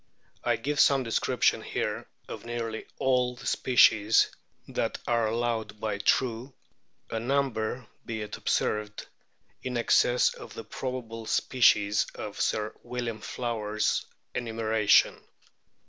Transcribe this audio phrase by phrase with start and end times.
[0.43, 4.31] I give some description here of nearly all the species
[4.67, 6.55] that are allowed by True,
[7.11, 9.05] a number be it observed
[9.61, 14.03] in excess of the probable species of Sir William Flower's
[14.33, 15.23] enumeration.